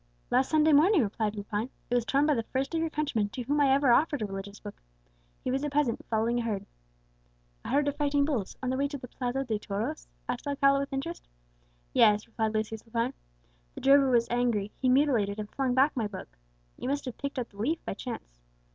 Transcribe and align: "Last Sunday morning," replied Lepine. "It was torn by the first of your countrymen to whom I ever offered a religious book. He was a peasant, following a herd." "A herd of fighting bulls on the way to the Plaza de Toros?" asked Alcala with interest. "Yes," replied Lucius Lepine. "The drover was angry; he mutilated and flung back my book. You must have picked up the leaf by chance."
"Last 0.31 0.49
Sunday 0.49 0.73
morning," 0.73 1.03
replied 1.03 1.35
Lepine. 1.35 1.69
"It 1.91 1.93
was 1.93 2.05
torn 2.05 2.25
by 2.25 2.33
the 2.33 2.41
first 2.41 2.73
of 2.73 2.81
your 2.81 2.89
countrymen 2.89 3.29
to 3.29 3.43
whom 3.43 3.61
I 3.61 3.71
ever 3.71 3.91
offered 3.91 4.23
a 4.23 4.25
religious 4.25 4.59
book. 4.59 4.81
He 5.43 5.51
was 5.51 5.63
a 5.63 5.69
peasant, 5.69 6.03
following 6.09 6.39
a 6.39 6.41
herd." 6.41 6.65
"A 7.63 7.69
herd 7.69 7.87
of 7.87 7.97
fighting 7.97 8.25
bulls 8.25 8.57
on 8.63 8.71
the 8.71 8.77
way 8.77 8.87
to 8.87 8.97
the 8.97 9.07
Plaza 9.07 9.43
de 9.43 9.59
Toros?" 9.59 10.07
asked 10.27 10.47
Alcala 10.47 10.79
with 10.79 10.91
interest. 10.91 11.27
"Yes," 11.93 12.25
replied 12.25 12.55
Lucius 12.55 12.83
Lepine. 12.87 13.13
"The 13.75 13.81
drover 13.81 14.09
was 14.09 14.27
angry; 14.31 14.71
he 14.81 14.89
mutilated 14.89 15.37
and 15.39 15.51
flung 15.53 15.75
back 15.75 15.95
my 15.95 16.07
book. 16.07 16.35
You 16.79 16.89
must 16.89 17.05
have 17.05 17.19
picked 17.19 17.37
up 17.37 17.49
the 17.49 17.57
leaf 17.57 17.85
by 17.85 17.93
chance." 17.93 18.39